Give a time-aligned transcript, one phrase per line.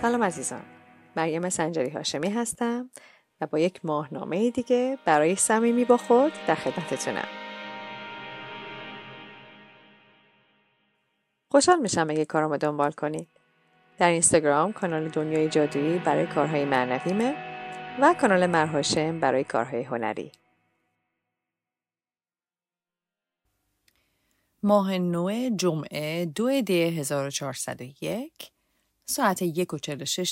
[0.00, 0.62] سلام عزیزان.
[1.16, 2.90] مریم سنجری هاشمی هستم
[3.40, 7.28] و با یک ماهنامه دیگه برای صمیمی با خود در خدمتتونم.
[11.50, 13.28] خوشحال میشم اگه کارامو دنبال کنید.
[13.98, 17.34] در اینستاگرام کانال دنیای جادویی برای کارهای معنویمه
[18.00, 20.32] و کانال مرهاشم برای کارهای هنری.
[24.62, 28.55] ماه نو جمعه دو دی 1401
[29.08, 29.78] ساعت یک و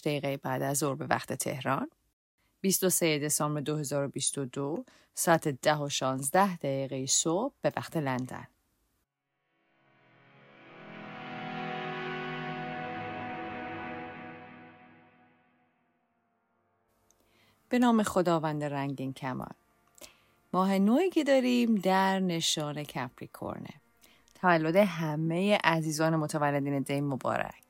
[0.05, 1.91] دقیقه بعد از ظهر به وقت تهران.
[2.60, 4.84] 23 دسامبر 2022
[5.15, 8.46] ساعت ده و 16 دقیقه صبح به وقت لندن.
[17.68, 19.54] به نام خداوند رنگین کمال
[20.52, 23.74] ماه نوعی که داریم در نشان کپریکورنه.
[24.34, 27.63] تولد همه عزیزان متولدین دی مبارک.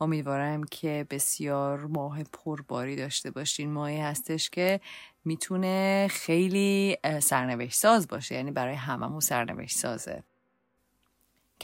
[0.00, 3.72] امیدوارم که بسیار ماه پرباری داشته باشین.
[3.72, 4.80] ماهی هستش که
[5.24, 10.22] می‌تونه خیلی سرنوشت ساز باشه یعنی برای هممون سرنوشت سازه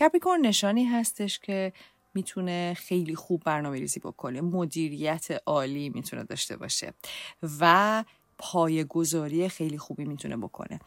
[0.01, 1.73] کپریکورن نشانی هستش که
[2.15, 4.41] می‌تونه خیلی خوب برنامه ریزی بکنه.
[4.41, 6.95] مدیریت عالی می‌تونه داشته باشه
[7.61, 8.05] و
[8.39, 10.81] پای گذاری خیلی خوبی می‌تونه بکنه.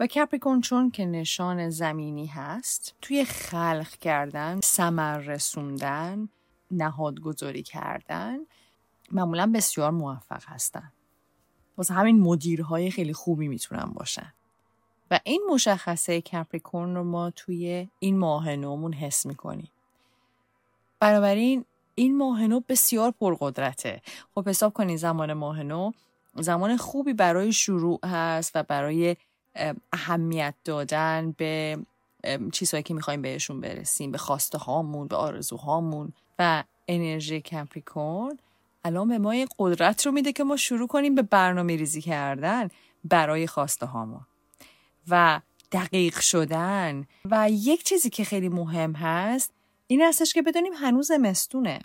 [0.00, 6.28] و کپریکورن چون که نشان زمینی هست توی خلق کردن سمر رسوندن
[6.70, 8.38] نهادگذاری کردن
[9.12, 10.92] معمولا بسیار موفق هستن.
[11.78, 14.32] واسه همین مدیرهای خیلی خوبی می‌تونن باشن.
[15.10, 19.70] و این مشخصه کپریکورن رو ما توی این ماه نومون حس می‌کنیم.
[21.00, 24.02] بنابراین این ماه نو بسیار پرقدرته.
[24.34, 25.92] خب حساب کنید زمان ماه نو
[26.34, 29.16] زمان خوبی برای شروع هست و برای
[29.92, 31.78] اهمیت دادن به
[32.52, 36.12] چیزهایی که می‌خوایم بهشون برسیم به خواسته هامون به آرزوهامون.
[36.38, 38.38] و انرژی کپریکورن
[38.84, 42.68] الان به ما این قدرت رو میده که ما شروع کنیم به برنامه ریزی کردن
[43.04, 44.26] برای خواسته هامون.
[45.08, 45.40] و
[45.72, 47.06] دقیق شدن.
[47.24, 49.52] و یک چیزی که خیلی مهم هست
[49.86, 51.80] این هستش که بدونیم هنوز زمستونه.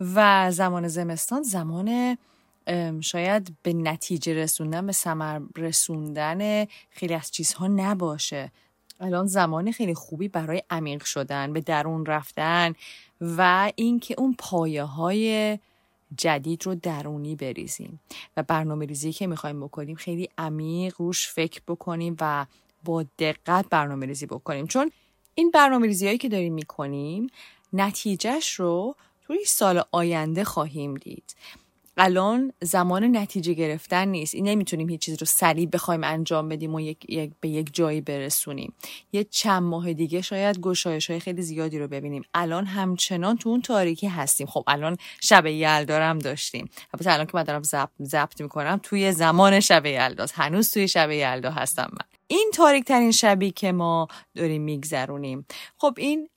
[0.00, 2.18] و زمان زمستان زمان
[3.00, 8.52] شاید به نتیجه رسوندن به ثمر رسوندن خیلی از چیزها نباشه.
[9.00, 12.74] الان زمان خیلی خوبی برای عمیق شدن به درون رفتن
[13.20, 15.58] و اینکه اون پایه های
[16.16, 18.00] جدید رو درونی بریزیم.
[18.36, 22.46] و برنامه ریزی که می‌خوایم بکنیم خیلی عمیق روش فکر بکنیم و
[22.84, 24.66] با دقت برنامه ریزی بکنیم.
[24.66, 24.90] چون
[25.34, 27.26] این برنامه ریزی هایی که داریم می‌کنیم
[27.72, 28.96] نتیجهش رو
[29.26, 31.34] توی سال آینده خواهیم دید.
[31.96, 34.34] الان زمان نتیجه گرفتن نیست.
[34.34, 38.00] این نمی‌تونیم هیچ چیز رو سریع بخوایم انجام بدیم و یک, یک به یک جایی
[38.00, 38.72] برسونیم.
[39.12, 42.22] یه چند ماه دیگه شاید گشایش های خیلی زیادی رو ببینیم.
[42.34, 44.46] الان همچنان تو اون تاریکی هستیم.
[44.46, 46.70] خب الان شب یلدارم داشتیم.
[46.94, 47.62] البته الان که من دارم
[48.02, 52.06] ضبط می‌کنم توی زمان شب یلداست هنوز توی شب یلدا هستم من.
[52.26, 55.46] این تاریک ترین شبی که ما داریم میگذرونیم.
[55.78, 56.28] خب این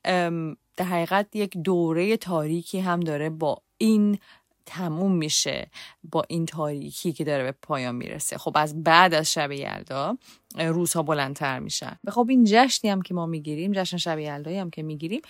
[0.77, 4.19] در حقیقت یک دوره تاریکی هم داره با این
[4.67, 5.67] تموم میشه
[6.03, 8.37] با این تاریکی که داره به پایان می‌رسه.
[8.37, 10.17] خب از بعد از شب یلدا
[10.57, 11.99] روزها بلندتر میشن.
[12.03, 15.21] و خب این جشنی هم که ما می‌گیریم جشن شب یلدایی هم که می‌گیریم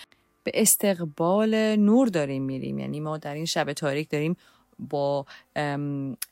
[0.43, 2.79] به استقبال نور داریم میریم.
[2.79, 4.37] یعنی ما در این شب تاریک داریم
[4.79, 5.25] با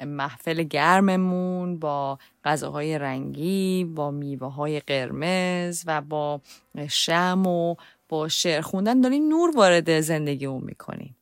[0.05, 6.41] محفل گرممون با غذاهای رنگی با میوه های قرمز و با
[6.89, 7.75] شم و
[8.09, 9.01] با شعر خوندن.
[9.01, 11.15] داریم نور وارد زندگیمون می‌کنیم.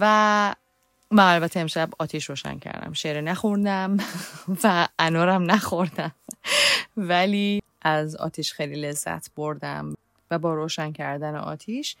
[0.00, 0.54] و
[1.10, 2.92] من البته امشب آتیش روشن کردم.
[2.92, 3.96] شعر نخوردم
[4.64, 6.12] و انارم نخوردم.
[6.96, 9.94] ولی از آتیش خیلی لذت بردم
[10.30, 11.96] و با روشن کردن آتیش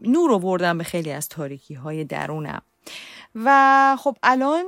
[0.00, 2.62] نور بردم به خیلی از تاریکی های درونم.
[3.34, 4.64] و خب الان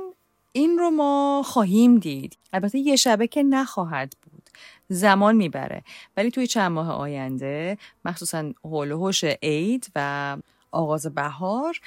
[0.51, 2.37] این رو ما خواهیم دید.
[2.53, 4.49] البته یه شبه که نخواهد بود.
[4.89, 5.83] زمان می‌بره.
[6.17, 10.37] ولی توی چند ماه آینده مخصوصا هول عید و
[10.71, 11.79] آغاز بهار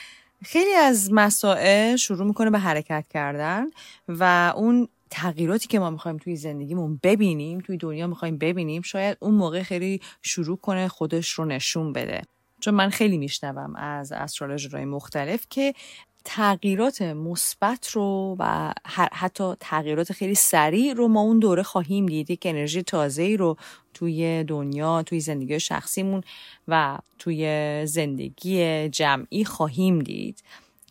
[0.42, 3.64] خیلی از مسائل شروع می‌کنه به حرکت کردن
[4.08, 9.34] و اون تغییراتی که ما می‌خوایم توی زندگیمون ببینیم توی دنیا می‌خوایم ببینیم شاید اون
[9.34, 12.22] موقع خیلی شروع کنه خودش رو نشون بده.
[12.60, 15.74] چون من خیلی میشنوم از استرولوژرهای مختلف که
[16.24, 18.72] تغییرات مثبت رو و
[19.12, 22.30] حتی تغییرات خیلی سریع رو ما اون دوره خواهیم دید.
[22.30, 23.56] یک انرژی تازه رو
[23.94, 26.22] توی دنیا توی زندگی شخصیمون
[26.68, 30.42] و توی زندگی جمعی خواهیم دید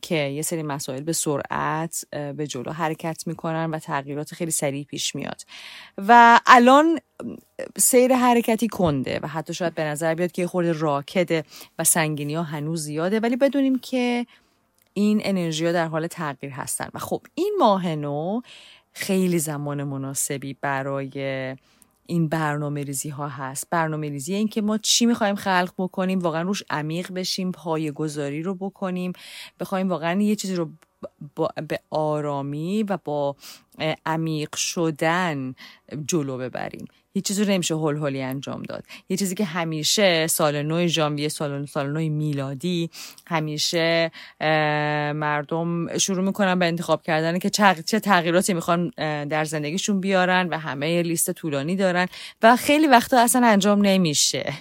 [0.01, 5.15] که یه سری مسائل به سرعت به جلو حرکت می‌کنن و تغییرات خیلی سریع پیش
[5.15, 5.41] میاد.
[5.97, 6.99] و الان
[7.77, 11.43] سیر حرکتی کنده و حتی شاید به نظر بیاد که خورده راکده
[11.79, 13.19] و سنگینی ها هنوز زیاده.
[13.19, 14.25] ولی بدونیم که
[14.94, 16.89] این انرژی در حال تغییر هستن.
[16.94, 18.41] و خب این ماه نو
[18.94, 21.56] خیلی زمان مناسبی برای
[22.06, 23.68] این برنامه ریزی ها هست.
[23.69, 28.44] برنامه ریزی این که ما چی می‌خوایم خلق بکنیم واقعا روش عمیق بشیم پای گذاری
[28.44, 29.13] رو بکنیم
[29.59, 30.69] بخوایم واقعا یه چیزی رو
[31.68, 33.36] به آرامی و با
[34.06, 35.56] عمیق شدن
[36.07, 36.86] جلو ببریم.
[37.19, 38.83] هیچ چیزی رو نمیشه هول هولی انجام داد.
[39.10, 42.89] یه چیزی که همیشه سال نو ژانویه سال سال نو میلادی
[43.27, 44.12] همیشه
[45.13, 47.50] مردم شروع می‌کنن به انتخاب کردن که
[47.86, 48.89] چه تغییراتی می‌خوان
[49.25, 52.07] در زندگیشون بیارن و همه لیست طولانی دارن
[52.42, 54.54] و خیلی وقتا اصلا انجام نمیشه.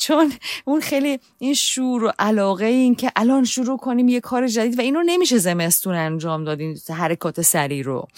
[0.00, 0.32] چون
[0.64, 4.82] اون خیلی این شور و علاقه این که الان شروع کنیم یه کار جدید و
[4.82, 8.08] اینو نمیشه زمستون انجام دادین حرکات سری رو.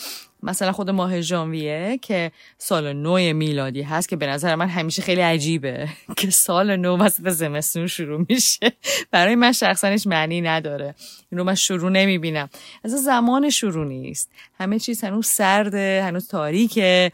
[0.43, 5.21] مثلا خود ماه ژانویه که سال نو میلادی هست که به نظر من همیشه خیلی
[5.21, 8.73] عجیبه که سال نو وسط زمستون شروع میشه.
[9.11, 10.95] برای من شخصا هیچ معنی نداره.
[11.31, 12.49] این رو من شروع نمی‌بینم.
[12.85, 14.31] از زمان شروع نیست.
[14.61, 17.13] همه چیز هنوز سرده هنوز تاریکه.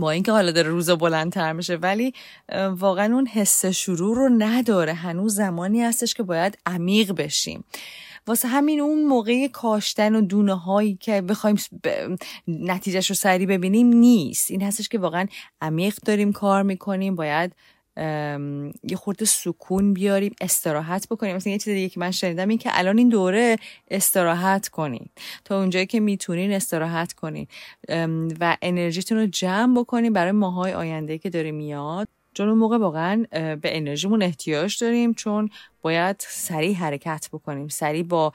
[0.00, 2.12] با اینکه حالا داره روزا بلندتر میشه ولی
[2.70, 4.92] واقعا اون حس شروع رو نداره.
[4.92, 7.64] هنوز زمانی هستش که باید عمیق بشیم.
[8.26, 11.56] واسه همین اون موقع کاشتن و دونه هایی که بخوایم
[12.48, 14.50] نتیجهش رو سریع ببینیم نیست.
[14.50, 15.26] این هستش که واقعا
[15.60, 17.52] عمیق داریم کار می‌کنیم باید
[18.82, 21.36] یه خورده سکون بیاریم استراحت بکنیم.
[21.36, 23.56] مثلا یه چیز دیگه که من شنیدم این که الان این دوره
[23.90, 25.08] استراحت کنین.
[25.44, 27.46] تا اونجایی که می‌تونین استراحت کنین.
[28.40, 32.08] و انرژیتون رو جمع بکنین برای ماهای آینده که داره میاد.
[32.34, 35.14] چون اون موقع واقعا به انرژیمون احتیاج داریم.
[35.14, 35.50] چون
[35.82, 37.68] باید سریع حرکت بکنیم.
[37.68, 38.32] سریع با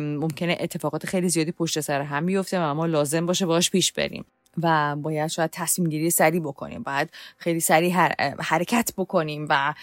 [0.00, 4.24] ممکنه اتفاقات خیلی زیادی پشت سر هم بیفته و ما لازم باشه باش پیش بریم.
[4.62, 6.82] و باید شاید تصمیم گیری سریع بکنیم.
[6.82, 7.94] باید خیلی سریع
[8.40, 9.74] حرکت بکنیم و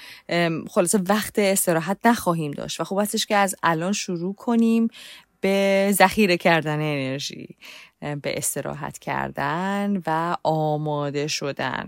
[0.70, 2.80] خلاصه وقت استراحت نخواهیم داشت.
[2.80, 4.88] و خوب هستش که از الان شروع کنیم
[5.42, 7.56] به ذخیره کردن انرژی
[8.00, 11.88] به استراحت کردن و آماده شدن.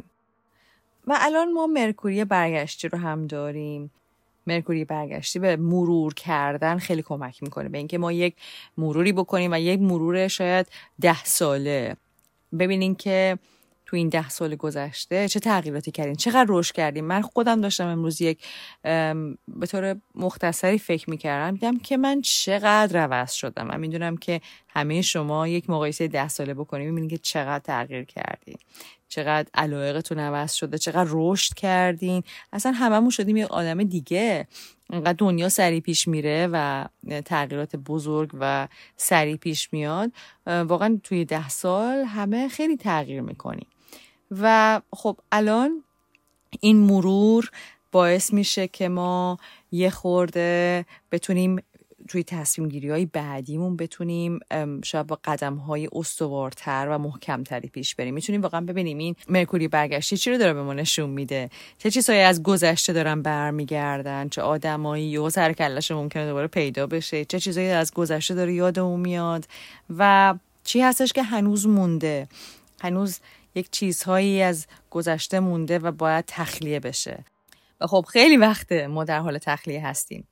[1.08, 3.92] و الان ما مرکوری برگشتی رو هم داریم.
[4.48, 7.70] مرکوری برگشتی به مرور کردن خیلی کمک می‌کنه.
[7.70, 8.36] به اینکه ما یک
[8.78, 10.68] مروری بکنیم و یک مرور شاید
[11.02, 11.96] ده ساله.
[12.60, 13.40] ببینین که
[13.86, 18.22] تو این ده سال گذشته چه تغییراتی کردین؟ چقدر رشد کردیم من خودم داشتم امروز
[18.22, 18.46] یک
[19.48, 21.52] به طور مختصری فکر می‌کردم.
[21.52, 26.54] دیدم که من چقدر عوض شدم من می‌دونم که همه شما یک مقایسه ده ساله
[26.54, 28.58] بکنیم می‌بینید که چقدر تغییر کردیم
[29.08, 32.24] چقدر علایقتون عوض شده چقدر رشد کردین.
[32.54, 34.48] اصلا هممون شدیم یک آدم دیگه.
[34.90, 36.86] انقدر دنیا سریع پیش میره و
[37.26, 40.12] تغییرات بزرگ و سریع پیش میاد
[40.46, 43.68] واقعا توی ده سال همه خیلی تغییر می‌کنیم
[44.32, 45.84] و خب الان
[46.60, 47.52] این مرور
[47.92, 49.38] باعث میشه که ما
[49.72, 51.64] یه خورده بتونیم
[52.10, 54.40] توی تصمیم گیری های بعدیمون بتونیم
[54.84, 58.14] شاید با قدم های استوارتر و محکمتری پیش بریم.
[58.14, 62.22] می‌تونیم واقعا ببینیم این مرکوری برگشتی چی رو داره به ما نشون میده؟ چه چیزهایی
[62.22, 67.70] از گذشته دارن برمیگردن؟ چه آدمایی و سر کلش ممکنه دوباره پیدا بشه؟ چه چیزهایی
[67.70, 69.46] از گذشته داره یادمون میاد؟
[69.98, 72.28] و چی هستش که هنوز مونده؟
[72.82, 73.20] هنوز
[73.56, 77.24] یک چیزهایی از گذشته مونده و باید تخلیه بشه.
[77.82, 80.28] و خب خیلی وقته ما در حال تخلیه هستیم.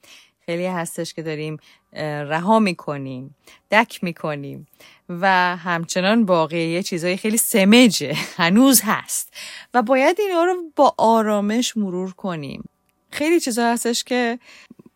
[0.47, 1.57] خیلی هستش که داریم
[1.94, 3.35] رها می‌کنیم
[3.71, 4.68] دک می‌کنیم
[5.09, 9.33] و همچنان باقی یه چیزهای خیلی سمجه هنوز هست
[9.73, 12.69] و باید اینا رو با آرامش مرور کنیم.
[13.11, 14.39] خیلی چیزا هستش که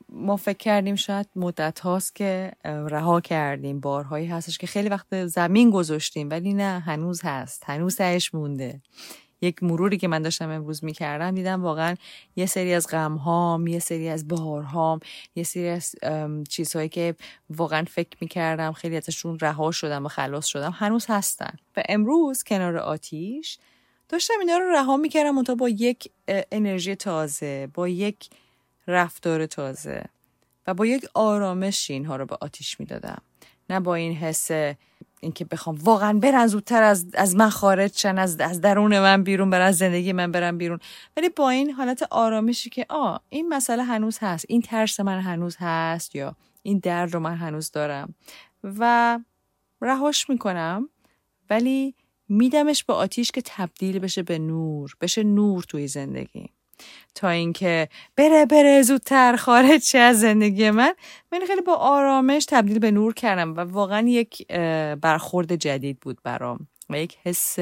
[0.09, 3.79] ما فکر کردیم شاید مدت هاست که رها کردیم.
[3.79, 7.63] بارهایی هستش که خیلی وقت زمین گذاشتیم ولی نه هنوز هست.
[7.65, 8.81] هنوز تهش مونده.
[9.41, 11.95] یک مروری که من داشتم امروز می‌کردم دیدم واقعا
[12.35, 14.63] یه سری از غم هام یه سری از بهار
[15.35, 15.95] یه سری از
[16.49, 17.15] چیزهایی که
[17.49, 21.53] واقعا فکر می‌کردم خیلی ازشون رها شدم و خلاص شدم هنوز هستن.
[21.77, 23.57] و امروز کنار آتیش
[24.09, 28.29] داشتم اینا رو رها می‌کردم تا با یک انرژی تازه با یک
[28.87, 30.03] رفتار تازه
[30.67, 33.21] و با یک آرامش اینها رو به آتیش می‌دادم.
[33.69, 34.51] نه با این حس
[35.21, 39.49] اینکه بخوام واقعا برن زودتر از از من خارج شن از از درون من بیرون
[39.49, 40.79] برن از زندگی من برن بیرون.
[41.17, 44.45] ولی با این حالت آرامشی که آ این مسئله هنوز هست.
[44.49, 48.15] این ترس من هنوز هست یا این درد رو من هنوز دارم.
[48.63, 49.19] و
[49.81, 50.89] رهاش می‌کنم
[51.49, 51.95] ولی
[52.29, 56.49] میدمش به آتیش که تبدیل بشه به نور بشه نور توی زندگی.
[57.15, 60.93] تا اینکه بره بره زودتر خارج شه از زندگی من.
[61.31, 64.47] من خیلی با آرامش تبدیل به نور کردم و واقعا یک
[65.01, 67.55] برخورد جدید بود برام و یک حس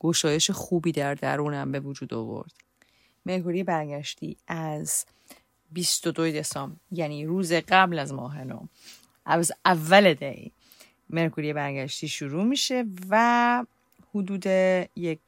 [0.00, 2.52] گشایش خوبی در درونم به وجود آورد.
[3.26, 5.04] مهگوری برگشتی از
[5.72, 8.66] 22 دسامبر یعنی روز قبل از ماه نو.
[9.26, 10.52] از اول دی
[11.10, 13.64] مرکوری برگشتی شروع میشه و
[14.14, 14.46] حدود
[14.96, 15.20] یک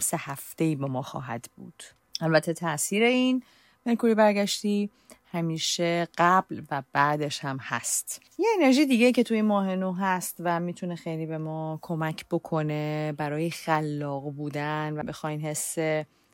[0.00, 1.82] سه هفته با ما خواهد بود.
[2.22, 3.42] البته تاثیر این
[3.86, 4.90] مرکوری برگشتی
[5.32, 8.20] همیشه قبل و بعدش هم هست.
[8.38, 13.12] یه انرژی دیگه که توی ماه نو هست و می‌تونه خیلی به ما کمک بکنه
[13.16, 15.76] برای خلاق بودن و بخواین حس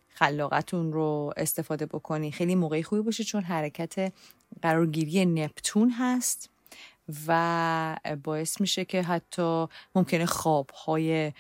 [0.09, 4.13] خلاقتون رو استفاده بکنی خیلی موقعی خوبی باشه چون حرکت
[4.63, 6.51] قرارگیری نپتون هست.
[7.27, 11.33] و باعث میشه که حتی ممکنه خوابهای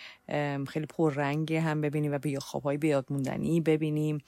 [0.68, 4.18] خیلی پررنگی هم ببینیم و به خوابهای بیاد موندنی ببینیم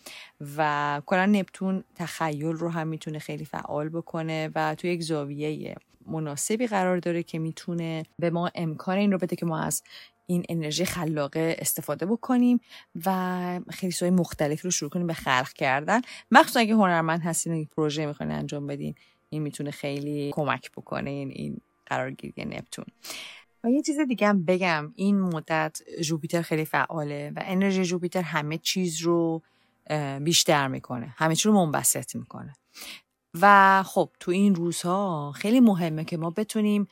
[0.57, 5.75] و کلا نپتون تخیل رو هم می‌تونه خیلی فعال بکنه و توی یک زاویه
[6.07, 9.83] مناسبی قرار داره که می‌تونه به ما امکان این رو بده که ما از
[10.27, 12.61] این انرژی خلاقه استفاده بکنیم
[13.07, 16.01] و خیلی سوی مختلفی رو شروع کنیم به خلق کردن.
[16.31, 18.95] مخصوصا اگه هنرمند هستین و یک پروژه می‌خواین انجام بدین
[19.31, 22.85] این می‌تونه خیلی کمک بکنه این این قرارگیری نپتون.
[23.65, 28.59] و یه چیز دیگه هم بگم این مدت جوپیتر خیلی فعاله و انرژی جوپیتر همه
[28.59, 29.43] چیز رو
[30.21, 31.15] بیشتر می‌کنه.
[31.17, 32.53] همه چیز رو منبسط می‌کنه.
[33.41, 36.89] و خب تو این روزها خیلی مهمه که ما بتونیم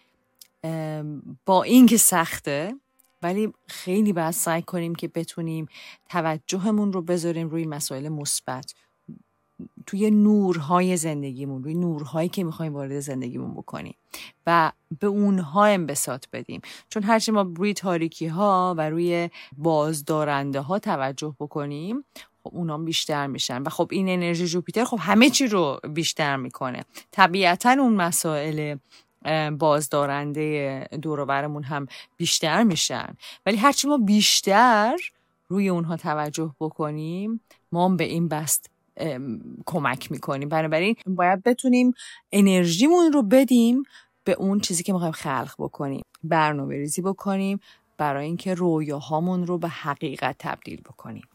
[1.46, 2.74] با اینکه سخته
[3.22, 5.66] ولی خیلی باید سعی کنیم که بتونیم
[6.08, 8.74] توجهمون رو بذاریم روی مسائل مثبت.
[9.88, 13.94] توی نورهای زندگیمون روی نورهایی که می‌خوایم وارد زندگیمون بکنیم
[14.46, 16.60] و به اونها انبساط بدیم.
[16.88, 22.04] چون هرچی ما روی تاریکی ها و روی بازدارنده ها توجه بکنیم
[22.44, 23.62] خب بیشتر میشن.
[23.62, 26.84] و خب این انرژی جوپیتر خب همه چی رو بیشتر می‌کنه.
[27.10, 28.76] طبیعتا اون مسائل
[29.58, 33.16] بازدارنده دوروبرمون هم بیشتر میشن.
[33.46, 34.96] ولی هرچی ما بیشتر
[35.48, 37.40] روی اونها توجه بکنیم
[37.72, 38.70] ما به این بست
[39.66, 41.92] کمک می‌کنیم بنابراین باید بتونیم
[42.32, 43.82] انرژیمون رو بدیم
[44.24, 46.04] به اون چیزی که می‌خوایم خلق بکنیم.
[46.24, 47.60] برنامه ریزی بکنیم
[47.96, 51.28] برای اینکه رویاهامون رو به حقیقت تبدیل بکنیم.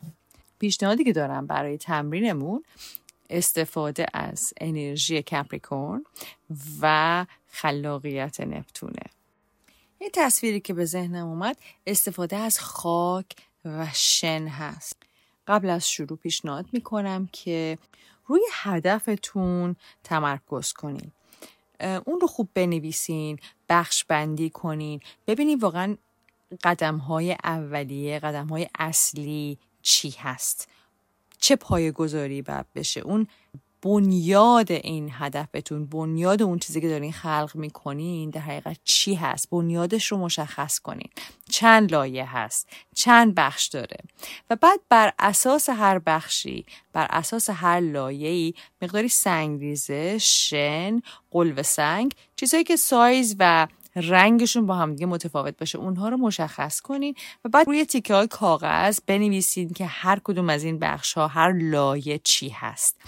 [0.59, 2.63] پیشنهادی که دارم برای تمرینمون
[3.29, 6.03] استفاده از انرژی کپریکورن
[6.81, 9.03] و خلاقیت نپتونه.
[10.01, 13.25] یه تصویری که به ذهنم اومد استفاده از خاک
[13.65, 15.03] و شن هست.
[15.47, 17.77] قبل از شروع پیشنهاد می‌کنم که
[18.27, 21.11] روی هدفتون تمرکز کنین.
[22.05, 25.97] اون رو خوب بنویسین بخش بندی کنین ببینید واقعا
[26.63, 30.69] قدم های اولیه قدم های اصلی چی هست؟
[31.39, 33.27] چه پایه گذاری باید بشه؟ اون
[33.83, 40.07] بنیاد این هدفتون بنیاد اون چیزی که دارین خلق می‌کنین در حقیقت چی هست؟ بنیادش
[40.07, 41.09] رو مشخص کنین.
[41.49, 43.97] چند لایه هست؟ چند بخش داره؟
[44.49, 52.13] و بعد بر اساس هر بخشی بر اساس هر لایه‌ای مقداری سنگریزه شن قلب سنگ
[52.35, 57.67] چیزهایی که سایز و رنگشون با همدیگه متفاوت باشه اونها رو مشخص کنین و بعد
[57.67, 62.49] روی تیکه های کاغذ بنویسین که هر کدوم از این بخش ها هر لایه چی
[62.49, 63.01] هست.